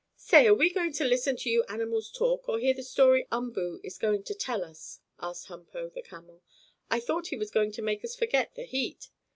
[0.17, 3.79] "Say, are we going to listen to you animals talk or hear the story Umboo
[3.83, 6.41] is going to tell us?" asked Humpo, the camel.
[6.89, 9.09] "I thought he was going to make us forget the heat."